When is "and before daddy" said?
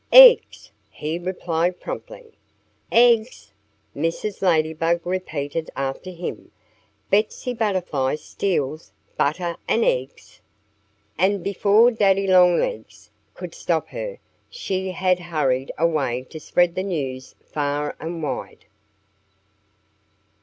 11.19-12.25